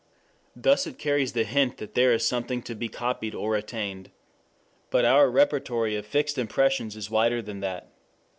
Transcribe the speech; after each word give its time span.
Thus 0.55 0.87
it 0.87 0.97
carries 0.97 1.33
the 1.33 1.43
hint 1.43 1.77
that 1.77 1.95
here 1.95 2.11
is 2.11 2.27
something 2.27 2.63
to 2.63 2.73
be 2.73 2.89
copied 2.89 3.35
or 3.35 3.55
attained. 3.55 4.09
But 4.89 5.05
our 5.05 5.29
repertory 5.29 5.95
of 5.95 6.07
fixed 6.07 6.39
impressions 6.39 6.95
is 6.95 7.11
wider 7.11 7.39
than 7.39 7.59
that. 7.59 7.91